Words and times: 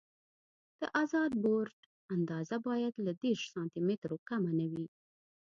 د 0.79 0.81
ازاد 1.01 1.31
بورډ 1.43 1.77
اندازه 2.15 2.55
باید 2.67 2.93
له 3.05 3.11
دېرش 3.23 3.43
سانتي 3.53 3.79
مترو 3.87 4.17
کمه 4.29 4.51
نه 4.59 4.65
وي 4.71 4.87